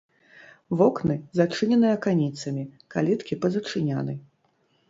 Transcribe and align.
Вокны 0.79 1.17
зачынены 1.39 1.87
аканіцамі, 1.97 2.63
каліткі 2.97 3.39
пазачыняны. 3.45 4.13